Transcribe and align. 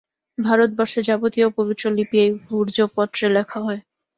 ভারতবর্ষে 0.37 0.99
যাবতীয় 1.03 1.47
পবিত্র 1.57 1.85
লিপি 1.91 2.17
এই 2.23 2.31
ভূর্জপত্রে 2.43 3.25
লেখা 3.35 3.59
হয়। 3.65 3.81